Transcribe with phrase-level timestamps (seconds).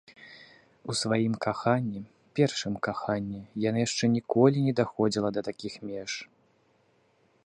[0.91, 2.01] У сваім каханні,
[2.39, 6.11] першым каханні, яна яшчэ ніколі не даходзіла да такіх меж.